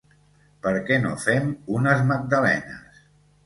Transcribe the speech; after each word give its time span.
Per 0.63 0.73
què 0.87 0.97
no 1.03 1.11
fem 1.27 1.53
unes 1.77 2.05
magdalenes? 2.15 3.09